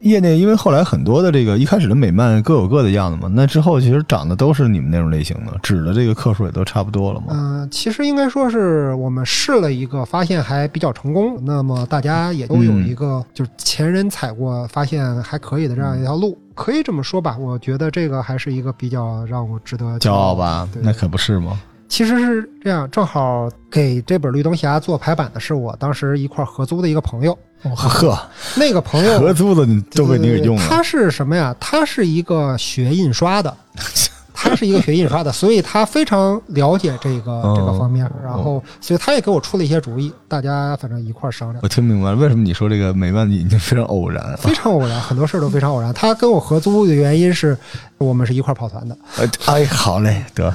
[0.00, 7.28] 业内因为后来很多的这个一开始的美漫各有各的样子嘛，那之后其实长得都是你们那种类型的，指的这个克数也都差不多了嘛。
[7.30, 11.42] 嗯、其实应该说是我们试了一个，发现还比较成功。
[11.44, 17.36] 那么大家也都有嗯一个，就是前人踩过，发现还可以的这样一条路，可以这么说吧。
[17.38, 20.68] 我觉得这个还是一个比较让我值得骄傲吧？
[20.72, 21.58] 对那可不是吗？
[21.88, 27.36] 其实是这样，正好给这本《绿灯侠》做排版的是我当时一块合租的一个朋友，
[27.74, 28.18] 呵，
[28.56, 30.66] 那个朋友合租的你都被你给用了。
[30.68, 31.54] 他是什么呀？
[31.60, 33.56] 他是一个学印刷的，
[34.34, 38.08] 他是一个学印刷的，所以他非常了解这个、哦这个方面。
[38.22, 41.60] 然后，所以他也给我出了一些主意，大家反正一块商量。
[41.62, 44.36] 我听明白了，为什么你说这个美漫已经非常偶然啊？
[44.38, 45.94] 非常偶然，很多事儿都非常偶然。
[45.94, 47.56] 他跟我合租的原因是
[47.96, 50.52] 我们是一块跑团的，呃哎，好嘞，得。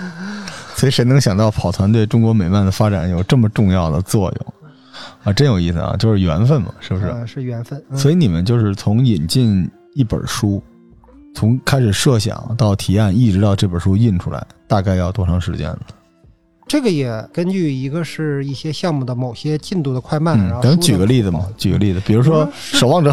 [0.82, 4.54] 所以谁能想到跑团对中国美漫的发展有这么重要的作用
[5.24, 5.32] 啊？
[5.32, 7.06] 真有意思啊，就是缘分嘛，是不是？
[7.06, 7.80] 呃是缘分。
[7.92, 10.60] 嗯所以你们就是从引进一本书，
[11.36, 15.82] 从开始设想到提案，一直到这本书印出来，大概要多长时间呢？
[16.68, 23.12] 这个也根据一个是一些项目的某些进度的快慢，咱举个例子嘛，举个例子，比如说《守望者》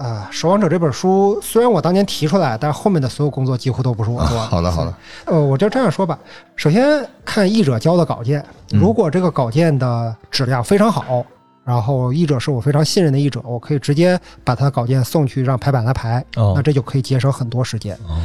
[0.00, 4.42] 啊，《守望者》这本书虽然我当年提出来，但是后面的所有工作几乎都不是我啊，做的。
[4.42, 4.94] 好的好的，
[5.26, 6.18] 呃，我就这样说吧。
[6.56, 11.22] 首先看译者交的稿件，嗯如果这个稿件的质量非常好，
[11.64, 17.94] 然后译者是我非常信任的译者，我可以直接把他的稿件送去让排版来排，哦那这就可以节省很多时间。
[18.08, 18.16] 哦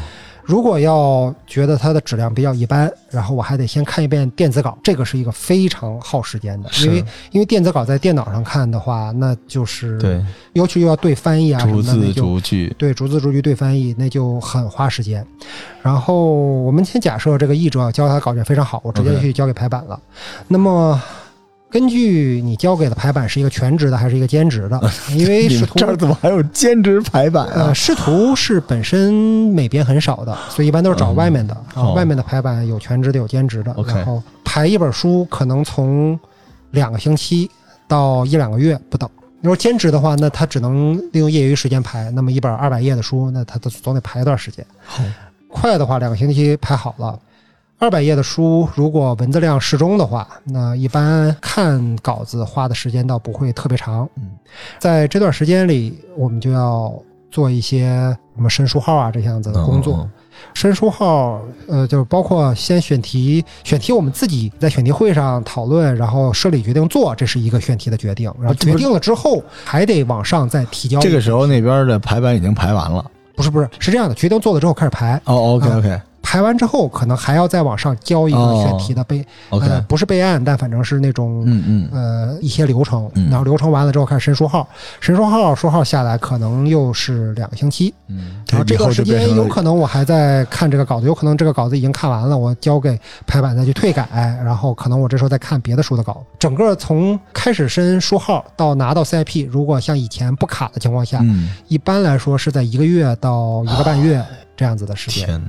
[0.46, 15.26] 如果要觉得它的质量比较一般，然后我还得先看一遍电子稿，这个是一个非常耗时间的，因为因为电子稿在电脑上看的话，那就是对，尤其又要对翻译啊什逐么的，逐字逐句，对，逐字逐句对翻译，那就很花时间。
[15.82, 20.00] 然后我们先假设这个译者交他稿件非常好，我直接去交给排版了。
[20.48, 21.02] 那么
[21.70, 24.80] 根据你交给的排版是一个全职的还是一个兼职的？
[25.12, 27.74] 因为 这儿怎么还有兼职排版啊呃，？
[27.74, 29.12] 视图是本身
[29.52, 31.58] 美编很少的，所以一般都是找外面的。
[31.96, 33.76] 外面的排版有全职的，有兼职的。
[33.86, 36.18] 然后排一本书可能从
[36.72, 37.50] 两个星期
[37.88, 39.10] 到一两个月不等。
[39.42, 42.10] 你说兼职的话，那他只能利用业余时间排。
[42.12, 44.66] 那么一本二百页的书，那他都总得排一段时间。
[44.84, 45.04] 好，
[45.50, 47.20] 快的话，两个星期排好了。
[47.78, 54.08] 二百页的书，如果文字量适中的话，那一般看稿子花的时间倒不会特别长。
[54.16, 54.32] 嗯，
[54.80, 56.94] 在这段时间里，我们就要
[57.30, 59.98] 做一些什么申书号啊这样子的工作。
[60.02, 60.12] 嗯
[60.54, 68.32] 申书号，呃，就是包括先选题，选题我们自己在选题会上讨论，然后设立决定做，这是一个选题的决定。
[68.38, 71.00] 然后决定了之后，还得往上再提交。
[71.00, 73.04] 这个时候那边的排版已经排完了。
[73.34, 83.30] 不是不是是这样的，决定做了之后开始排，哦，OK OK 排完之后可能还要再往上交一个哦选题的备呃，不是备案，但反正是那种嗯嗯，呃一些流程，嗯。
[83.30, 84.68] 然后流程完了之后开始申书号，
[85.00, 94.08] 申书号书号下来可能又是两个星期，嗯，然后这以后段时间有可能我还在看这个稿子，有可能这个稿子已经看完了，我交给排版再去退改，
[94.44, 96.26] 然后可能我这时候再看别的书的稿。
[96.40, 104.26] 整个从开始申书号到拿到 CIP，如果像以前不卡的情况下，嗯，一般来说是在一个月到一个半月
[104.58, 105.40] 这样子的时间。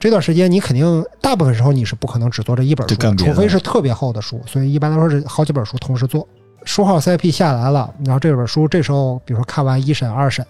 [0.00, 4.40] 这段时间你肯定大部分时候你是不可能只做这一本书除非是特别厚的书。
[4.46, 6.26] 所以一般来说是好几本书同时做。
[6.64, 10.44] 书号 CIP 下来了，然后这本书这时候比如说看完一审、二审，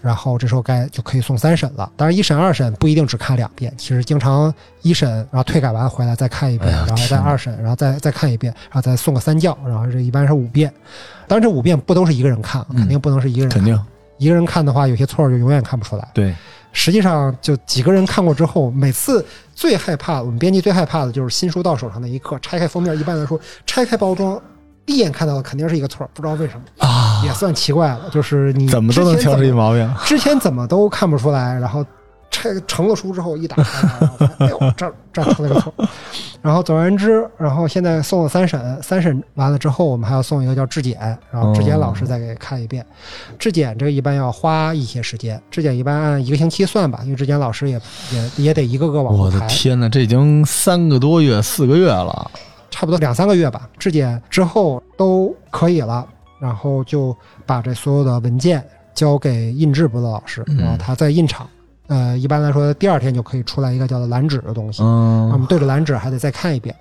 [0.00, 1.90] 然后这时候该就可以送三审了。
[1.96, 10.72] 当然一审、二审不一定只看两遍，其实经常一审然后退改完回来再看一遍，然后再二审，然后再再看一遍，然后再送个三教，然后这一般是五遍。
[11.26, 13.86] 当然这五遍不都是一个人看，肯定不能是一个人看，肯定
[14.18, 16.08] 一个人看的话，有些错儿就永远看不出来。
[16.14, 16.32] 对，
[16.72, 24.40] 实际上，就几个人看过之后，每次最害怕，我们编辑最害怕的就是新书到手上那一刻，拆开封面，一般来说，拆开包装，
[24.86, 28.08] 第一眼看到的肯定是一个错儿，不知道为什么，啊，也算奇怪了。
[28.10, 29.94] 就是你怎么都能挑出一毛病。
[30.04, 31.84] 之前怎么都看不出来，然后
[32.30, 33.88] 拆成了书之后一打开，
[34.38, 35.88] 哎呦，这儿这儿出了个错儿。
[36.42, 40.98] 然后总而言之，然后现在送了三审，三审完了之后，我们还要送一个叫质检，
[41.30, 42.84] 然后质检老师再给看一遍。
[43.38, 47.80] 质检这个一般要花一些时间，质检一般按一个星期算吧，因为质检老师也
[48.12, 52.30] 也也得一个个往我后排，的天哪，这已经三个多月、四个月了。
[52.70, 53.68] 差不多两三个月吧。
[53.78, 56.06] 质检之后都可以了，
[56.40, 61.46] 然后就把这所有的文件交给印制部的老师，嗯然后他在印厂。
[61.90, 64.80] 呃，一般来说，第二天就可以出来一个叫做蓝纸的东西。
[64.80, 66.72] 我嗯们对着蓝纸还得再看一遍，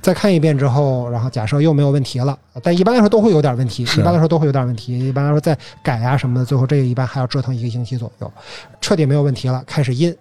[0.00, 8.32] 再看一遍之后，然后假设又没有问题了，但一般来说都会有点问题，一般来说都会有点问题，一般来说再改啊、什么的，最后这个一般还要折腾一个星期左右，
[8.80, 10.16] 彻底没有问题了，开始印，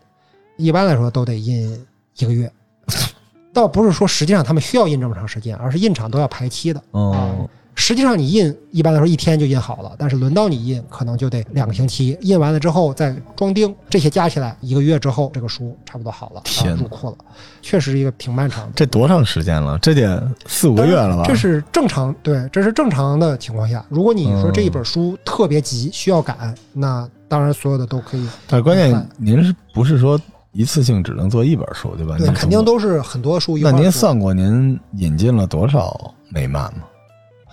[0.58, 1.82] 一般来说都得印
[2.18, 2.52] 一个月，
[3.54, 6.84] 倒不是说实际上他们需要印这么长时间，而是印厂都要排期的。
[6.92, 17.18] 哦，实际上你印一般来说一天就印好了，但是轮到你印可能就得两个星期，印完了之后再装订，这些加起来一个月之后这个书差不多好了，天哪然后入库了，
[17.62, 18.74] 确实是一个挺漫长的。
[18.76, 19.78] 这多长时间了？
[19.80, 21.24] 这得四五个月了吧？
[21.26, 23.84] 这是正常，对，这是正常的情况下。
[23.90, 28.28] 如果你说这一本书特别急，需要赶，那当然所有的都可以。
[28.48, 30.20] 但是关键您是不是说
[30.52, 32.16] 一次性只能做一本书，对吧？
[32.20, 36.84] 对，肯定都是很多书那您算过您引进了多少美漫吗？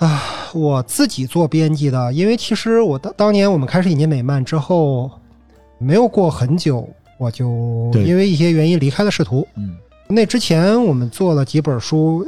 [0.01, 0.23] 啊，
[0.55, 5.11] 我自己做编辑的，因为其实我当当年我们开始引进美漫之后，
[5.77, 9.47] 没有过很久，我就对因为一些原因离开了视图。
[9.57, 9.77] 嗯。
[10.09, 12.27] 那之前我们做了几本书，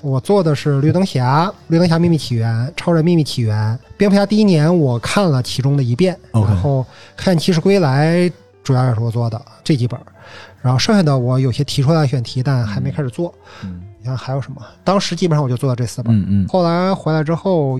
[0.00, 6.80] 我做的是《绿灯侠》《绿灯侠秘密起源》《超人秘密起源》《蝙蝠侠》第一年我看了其中的一遍然后
[7.22, 8.30] 《黑暗骑士归来》
[8.62, 10.00] 主要也是我做的这几本，
[10.62, 13.34] 然后剩下的我有些提出来选题，但还没开始做。
[13.64, 14.60] 嗯你看还有什么？
[14.82, 16.12] 当时基本上我就做了这四本。
[16.12, 17.78] 嗯嗯，后来回来之后，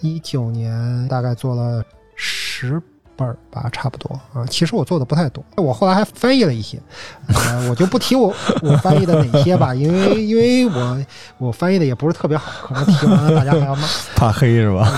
[0.00, 1.80] 一九年大概做了
[2.16, 2.82] 十
[3.14, 4.44] 本儿吧，差不多啊。
[4.50, 6.80] 其实我做的不太多，我后来还翻译了一些，
[7.28, 11.06] 呃，我就不提我我翻译的哪些吧，因为因为我
[11.38, 14.90] 我翻译的也不是特别好，可能提完了大家还要骂， 怕黑是吧？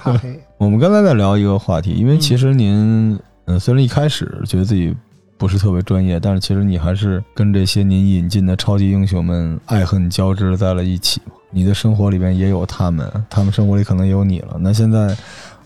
[0.00, 0.40] 怕黑。
[0.58, 4.94] 我们刚才在聊一个话题，因为其实您，嗯，虽然一开始觉得自己
[5.38, 11.32] 不是特别专业，但是其实你还是跟这些您引进的超级英雄们爱恨交织在了一起嘛。
[11.50, 14.56] 你的生活里边也有他们，他们生活里可能也有你了。
[14.60, 15.16] 那现在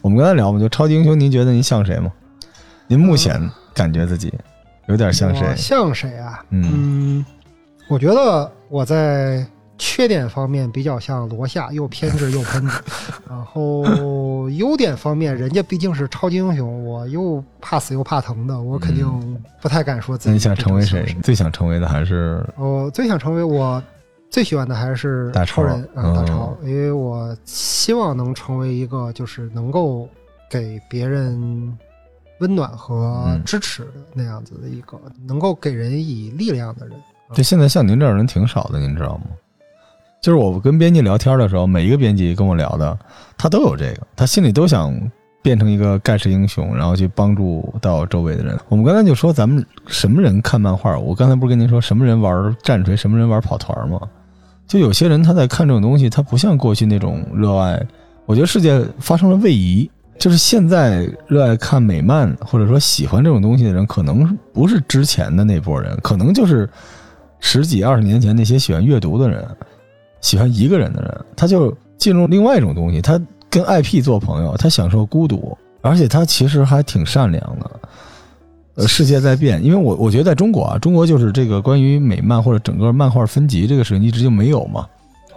[0.00, 2.10] 我们刚才聊嘛，就超级英雄，您觉得您像谁吗？
[2.86, 3.40] 您目前
[3.72, 4.32] 感觉自己
[4.86, 5.56] 有点像谁我？
[5.56, 6.44] 像谁啊？
[6.50, 7.26] 嗯嗯，
[7.88, 9.46] 我觉得我在
[9.82, 12.82] 缺点方面比较像罗夏，又偏执又喷子。
[13.26, 20.28] 然后优点方面，人家毕竟是超级英雄，我又怕死又怕疼的，我肯定不太敢说自己。
[20.28, 21.16] 那你想成为谁？？
[21.22, 23.82] 最想成为的还是我最想成为我
[24.28, 30.06] 最喜欢的还是大超超人啊，嗯大超，因为我希望能成为一个就是能够
[30.50, 31.76] 给别人
[32.40, 36.94] 温暖和嗯支持的那样子的一个，能够给人以力量的人。
[37.32, 39.24] 对现在像您这样人挺少的，您知道吗？
[40.20, 42.96] 就是我跟编辑聊天的时候，每一个编辑跟我聊的，
[43.38, 44.94] 他都有这个，他心里都想
[45.40, 48.58] 变成一个盖世英雄，然后去帮助到周围的人。
[48.68, 50.98] 我们刚才就说，咱们什么人看漫画？
[50.98, 53.98] 我刚才不是跟您说，什么人玩战锤，什么人玩跑团吗？
[54.66, 57.82] 就有些人他在看这种东西，他不像过去那种热爱。
[58.26, 66.68] 我觉得世界发生了位移，就是现在热爱看美漫或者说喜欢这种东西的人，可能不是之前的那波人，可能就是
[67.40, 69.44] 十几二十年前那些喜欢阅读的人，
[70.20, 77.70] 喜欢一个人的人，他就进入另外一种东西，他跟 IP 做朋友，他享受孤独，而且他其实还挺善良的。
[78.76, 84.86] 呃，世界在变，因为我我觉得在中国啊，中国就是这个关于美漫或者整个漫画分级这个事情一直就没有嘛，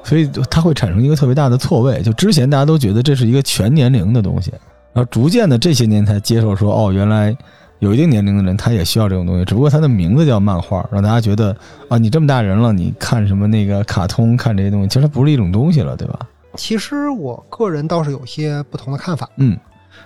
[0.03, 2.01] 所以它会产生一个特别大的错位。
[2.03, 4.51] 就之前大家都觉得这是一个全年龄的东西，
[4.93, 7.35] 然后逐渐的这些年才接受说，哦，原来
[7.83, 11.53] 有一定年龄的人他也需要这种东西，只不过他的名字叫漫画，让大家觉得
[11.89, 16.17] 啊，你这么大人了，你看什么那个卡通，看这些东西，其实它不是一种东西了，对吧？
[16.55, 19.29] 其实我个人倒是有些不同的看法。
[19.35, 19.57] 嗯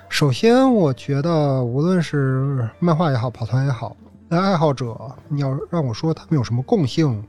[0.09, 3.95] 首先，我觉得无论是漫画也好，跑团也好，
[4.27, 4.97] 那爱好者，
[5.27, 7.23] 你要让我说他们有什么共性，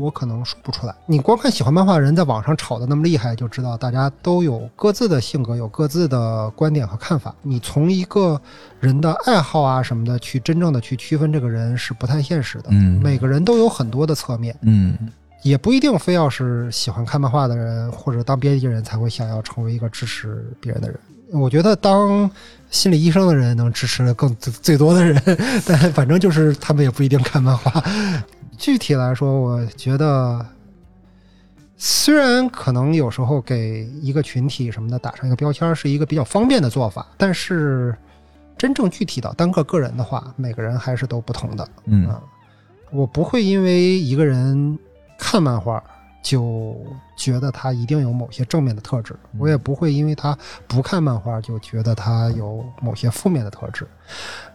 [0.00, 0.94] 我可能说不出来。
[1.06, 7.34] 你光看喜欢漫画的人在网上吵得那么厉害，就知道大家都有各自的性格，有各自的观点和看法。
[7.42, 8.40] 你从一个
[8.80, 12.64] 人的爱好啊什么的去真正的去区分这个人是不太现实的。
[12.70, 14.96] 嗯每个人都有很多的侧面，嗯
[15.42, 20.98] 也不一定非要是喜欢看漫画的人或者当编辑人才会想要成为一个支持别人的人。
[21.32, 22.28] 我觉得当
[22.70, 25.22] 心理医生的人能支持的更最最多的人，
[25.64, 27.82] 但反正就是他们也不一定看漫画。
[28.60, 30.46] 具体来说，我觉得
[31.78, 37.96] 虽然可能有时候给一个群体什么的打上一个标签是一个比较方便的做法，但是
[38.58, 41.66] 真正具体到单个个人的话，每个人还是都不同的。
[41.86, 42.22] 嗯啊，
[42.90, 44.78] 我不会因为一个人
[45.18, 45.82] 看漫画
[46.22, 46.76] 就
[47.16, 50.36] 觉得他一定有某些正面的特质，我也不会因为他
[50.68, 53.88] 不看漫画就觉得他有某些负面的特质。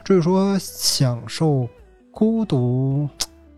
[0.04, 1.68] 至于说享受
[2.12, 3.10] 孤独，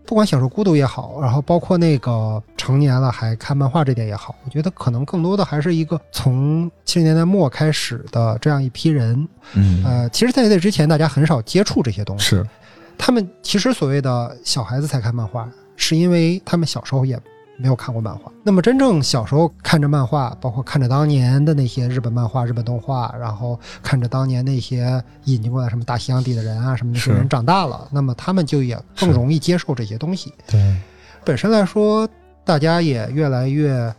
[0.08, 9.28] 不管享受孤独也好，然后包括那个成年了还看漫画这点也好，我觉得可能更多的还是一个从七十年代末开始的这样一批人。
[9.52, 12.24] 嗯，呃，其实在那之前，大家很少接触这些东西。
[12.24, 12.48] 是，
[12.96, 15.46] 他们其实所谓的小孩子才看漫画，
[15.76, 17.20] 是因为他们小时候也
[17.58, 18.32] 没有看过漫画。
[18.42, 30.32] 那么真正小时候看着漫画，包括看着当年的那些日本漫画、日本动画，然后看着当年那些引进过来什么大西洋底的人啊什么那些人长大了，那么他们就也更容易接受这些东西。
[30.46, 30.76] 对，
[31.24, 32.08] 本身来说，
[32.44, 33.92] 大家也越来越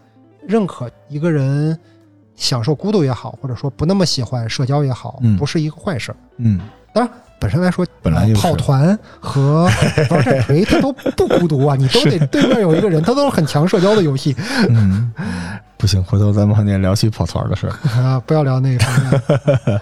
[0.48, 1.78] 认可一个人
[2.36, 6.18] 享受孤独也好，或者说不那么喜欢社交也好，嗯不是一个坏事儿。
[6.38, 6.60] 嗯，
[6.94, 9.64] 当然，本身来说，本来就跑团和
[10.10, 14.36] 玩战锤，它都不孤独啊，你都得对面有一个人，它都是很强社交的游戏
[14.68, 15.12] 嗯，
[15.78, 17.72] 不行，回头咱们还得聊起跑团的事儿。
[18.02, 19.82] 啊，不要聊那个方面。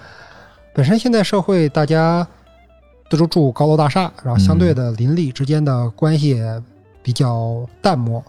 [0.72, 2.24] 本身现在社会大家
[3.10, 6.62] 都住高楼大厦，然后相对的邻里之间的关系也
[7.02, 8.22] 比较淡漠，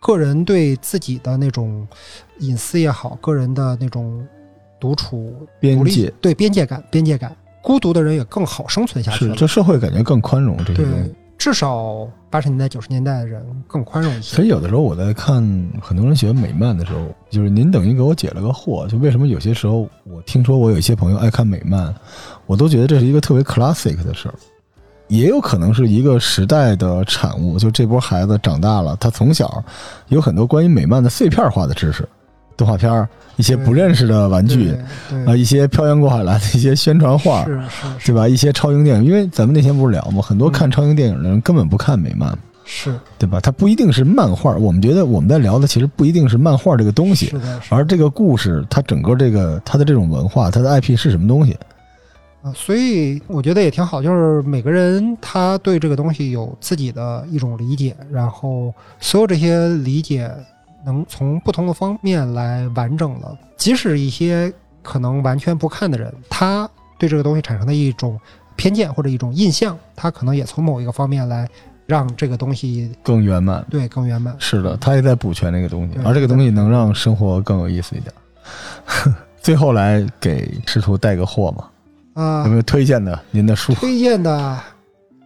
[0.00, 1.84] 个人对自己的那种
[2.38, 4.24] 隐私也好，个人的那种
[4.78, 9.34] 独处边界对边界感、边界感，孤独的人也更好生存下去了。
[9.34, 14.36] 是这社会感觉更宽容这些对东西。，至少八十年代、九十年代的人更宽容一些。
[14.36, 15.36] 所以有的时候我在看
[15.80, 17.00] 很多人喜欢美漫的时候，
[17.30, 21.94] 就是您等于给我解了个惑，就为什么有些时候我听说我有一些朋友爱看美漫，
[22.46, 24.34] 我都觉得这是一个特别 classic 的事儿，
[25.06, 27.58] 也有可能是一个时代的产物。
[27.58, 29.62] 就这波孩子长大了，他从小
[30.08, 32.06] 有很多关于美漫的碎片化的知识，
[32.58, 34.74] 动画片儿、一些不认识的玩具
[35.08, 38.28] 对啊、一些漂洋过海来的一些宣传画，是是是对吧？
[38.28, 40.20] 一些超英电影，因为咱们那天不是聊吗？
[40.20, 42.38] 很多看超英电影的人根本不看美漫。
[42.70, 43.40] 是对吧？
[43.40, 51.56] 它不一定是漫画，我们觉得我们在聊的其实不一定是漫画这个东西是的而这个故事它整个这个它的这种文化，它的 IP 是什么东西？
[52.42, 60.30] 啊，所以我觉得也挺好，就是每个人他对这个东西有自己的一种理解，然后所有这些理解
[60.88, 63.36] 能从不同的方面来完整了。
[63.56, 66.68] 即使一些可能完全不看的人，他
[66.98, 68.18] 对这个东西产生的一种
[68.56, 71.46] 偏见或者一种印象，他可能也从某一个方面来
[71.86, 73.64] 让这个东西更圆满。
[73.70, 74.34] 对更圆满。
[74.38, 78.12] 是的，他也在补全这个东西，而这个东西能让生活更有意思一点。
[79.42, 83.18] 最后来给师徒带个货嘛，啊有没，有推荐的？
[83.30, 84.58] 您的书，推荐的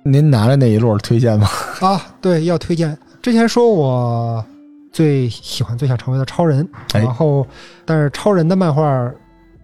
[0.04, 1.48] 您拿着那一摞推荐吗？
[1.80, 2.96] 啊，对，要推荐。
[3.22, 4.44] 之前说我
[4.92, 7.00] 最喜欢、最想成为的超人，哎。
[7.00, 7.46] 然后
[7.84, 9.10] 但是超人的漫画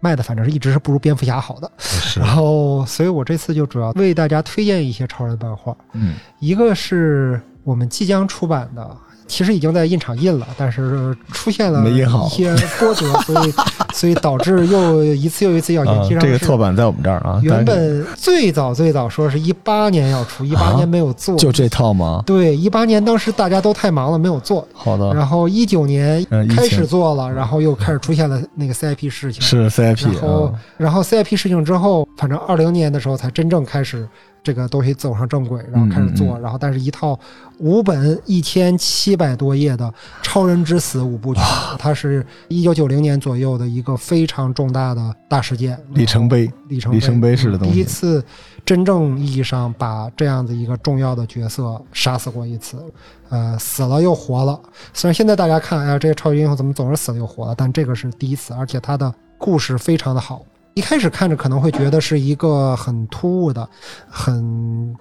[0.01, 2.21] 卖的反正是一直是不如蝙蝠侠好的，是。
[2.21, 8.97] 然后所以我这次就主要为大家推荐一些超人漫画，嗯，一个是我们即将出版的。
[9.29, 11.99] 其实已经在印厂印了，但是出现了一
[12.29, 13.55] 些波折，所以
[13.95, 16.27] 所以导致又一次又一次要延啊期上市。
[16.27, 22.23] 这个错版在我们这儿啊，原本最早最早说是一八年要出，一八啊年没有做，就这套吗？
[22.27, 24.67] 对，一八年当时大家都太忙了，没有做。
[24.73, 26.25] 好的，然后一九年
[26.57, 29.43] 开始做了，然后又开始出现了那个 CIP 事情。
[29.43, 34.09] 是 CIP 然后啊，，然后 CIP 事情之后，反正二零年的时候才真正开始
[34.43, 36.39] 这个东西走上正轨，然后开始做。
[36.39, 37.19] 嗯然后，但是一套
[37.59, 39.87] 五本一千七百多页的
[40.23, 41.41] 《超人之死》五部曲，
[41.79, 48.25] 它是一九九零年左右的一个非常重大的大事件，里程碑，里程里程碑式的东西第一次
[48.65, 52.83] 真正意义上把这样的一个重要的角色杀死过一次，
[53.31, 54.59] 呃，死了又活了。
[54.95, 60.43] 虽然现在大家看，哎呀，这些超级英雄怎么总是死了又活了，但这个是第一次，而且他的故事非常的好。
[60.75, 63.69] 一开始看着可能会觉得是一个很突兀的、
[64.09, 64.95] 很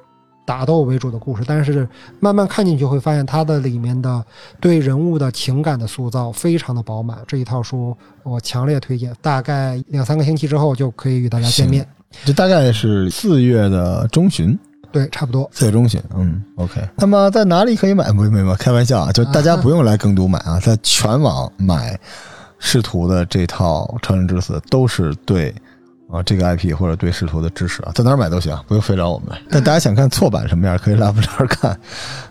[0.46, 1.88] 打斗为主的故事，但是
[2.20, 4.24] 慢慢看进去会发现它的里面的
[4.60, 7.20] 对人物的情感的塑造非常的饱满。
[7.28, 11.86] 这一套书我强烈推荐，大概两三个星期之后就可以与大家见面。
[12.24, 14.58] 这大概是四月的中旬，
[14.94, 15.50] 对，差不多。
[15.52, 16.82] 四月中旬，嗯，OK。
[16.96, 18.10] 那么在哪里可以买？
[18.14, 22.00] 不，没有，开玩笑啊，就大家不用来更读买啊，在全网买
[22.60, 25.54] 视图的这套《成人之死》都是对
[26.10, 29.38] 啊这个 IP 或者对仕途的支持啊，在哪儿买都行，不用非找我们。
[29.50, 31.80] 但大家想看错版什么样，可以来我们这儿看。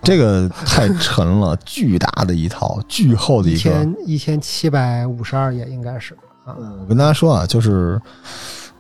[0.03, 6.15] 这个太沉了，巨大的一套，巨厚的一个，千一千七百五十二页应该是
[6.45, 6.57] 啊。
[6.81, 8.01] 我跟大家说啊，就是。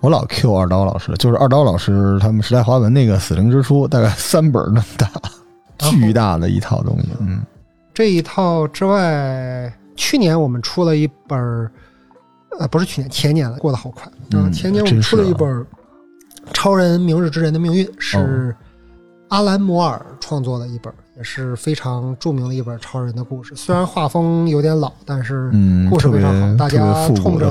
[0.01, 5.11] 我老 Q 二刀老师，就是二刀老师他们时代华文那个《死灵之书》，大概 三本那么大，
[5.90, 7.09] 巨大的一套东西。
[7.18, 7.42] 嗯，
[7.94, 11.38] 这一套之外，去年我们出了一本
[12.59, 14.11] 呃，不是去年，前年了，过得好快。
[14.38, 15.49] 啊，前年我们出了一本
[16.53, 18.55] 《超人明日之人的命运》，是
[19.28, 20.92] 阿兰摩尔创作的一本。
[21.16, 25.51] 也是非常著名的一本超人的故事，虽然画风有点老，但是
[25.88, 26.55] 故事非常好。
[26.59, 27.51] 大家冲着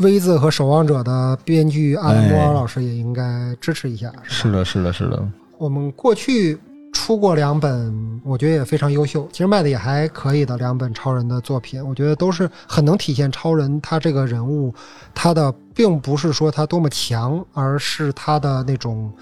[0.00, 4.10] V 字和守望者的编剧阿兰·摩尔老师也应该支持一下。
[4.24, 5.24] 是的，是的，是的。
[5.58, 6.58] 我们过去。
[6.94, 14.72] 出过两本，我觉得也非常优秀，其实卖的也还可以的两本超人的作品，我觉得都是很能体现超人他这个人物，
[15.12, 19.12] 他的并不是说他多么强，而是他的那种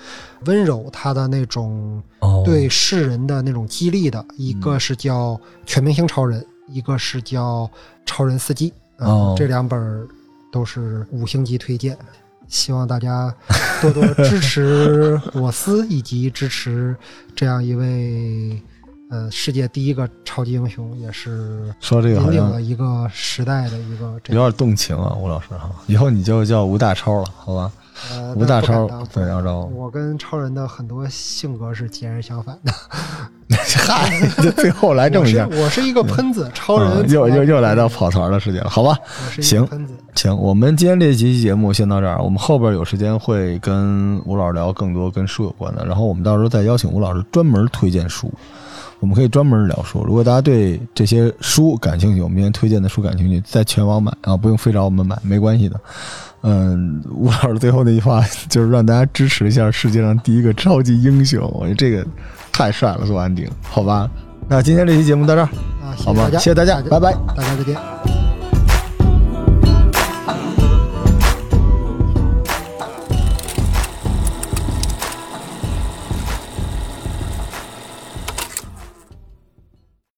[0.45, 2.01] 温柔，他的那种
[2.45, 4.25] 对世人的那种激励的。
[4.37, 5.33] 一个是叫
[5.65, 7.65] 《全明星超人》，一个是叫
[8.05, 10.07] 《超人司机》，嗯，这两本
[10.53, 11.97] 都是五星级推荐。
[12.53, 13.35] 希望大家
[13.81, 16.95] 多多支持我司，以及支持
[17.35, 18.63] 这样一位
[19.09, 24.21] 呃世界第一个超级英雄，也是说这个引领了一个时代的一个。
[24.29, 27.73] 有点动情啊，吴老师哈，以后你就叫吴大超了，好吧？
[28.35, 32.73] 吴大超，对，要着我跟超人的很多性格是截然相反的。
[33.87, 34.19] 嗨，
[34.57, 38.97] 最后来这么一下，我是一个喷子，超人又又又来到跑团的世界了，好吧？
[39.41, 39.67] 行，
[40.15, 48.33] 行，我们今天这期节目先到这儿，我们后边有时间会跟吴老师聊更多跟书有关的，然后我们到时候再邀请吴老师专门推荐书，
[49.01, 50.03] 我们可以专门聊书。
[50.05, 55.79] 如果大家对这些书感兴趣，我们今天推荐的书感兴趣，在全网买啊，不用非找我们买，没关系的。
[56.43, 62.05] 嗯，吴老师最后那句话 就是让大家支持一下世界上第一个超级英雄，我觉得这个
[62.53, 64.11] 太帅了，做安定，好吧？
[64.49, 65.49] 那今天这期节目到这儿，
[65.97, 66.29] 好吧？
[66.33, 68.22] 谢谢大家，拜拜，大家再见。